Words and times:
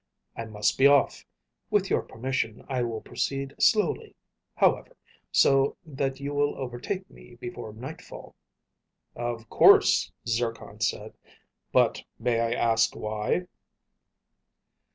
"I 0.35 0.45
must 0.45 0.79
be 0.79 0.87
off. 0.87 1.27
With 1.69 1.91
your 1.91 2.01
permission, 2.01 2.65
I 2.67 2.81
will 2.81 3.01
proceed 3.01 3.53
slowly, 3.59 4.15
however, 4.55 4.97
so 5.31 5.77
that 5.85 6.19
you 6.19 6.33
will 6.33 6.55
overtake 6.57 7.07
me 7.07 7.35
before 7.35 7.71
nightfall." 7.71 8.33
"Of 9.15 9.47
course," 9.47 10.11
Zircon 10.27 10.79
said. 10.79 11.13
"But 11.71 12.03
may 12.17 12.39
I 12.39 12.51
ask 12.53 12.95
why?" 12.95 13.45